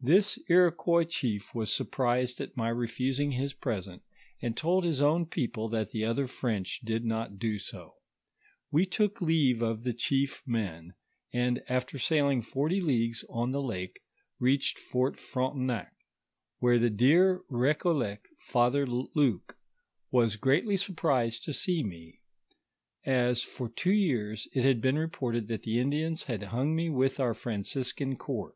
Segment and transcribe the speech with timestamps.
[0.00, 4.00] This Iroquois chief wos surprised at my refusing his present,
[4.40, 7.96] and told his own people that tho other French did not do so.
[8.70, 10.94] We took leave of the chief men,
[11.34, 14.00] and after sailing forty leagues on tho lake,
[14.38, 15.92] reached Fort Frontenac,
[16.60, 19.58] where tho dear Recollect Father Luke
[20.10, 22.22] was greatly surprised to see me,
[23.04, 27.20] as for two years it hud been reported that tho Indians had hung mo with
[27.20, 28.54] our Fran ciscan cord.